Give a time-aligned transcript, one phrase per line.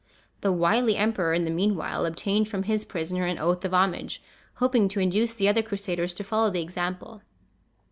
[0.39, 4.19] The wily emperor, in the meanwhile, obtained from his prisoner an oath of homage,
[4.55, 7.21] hoping to induce the other Crusaders to follow the example.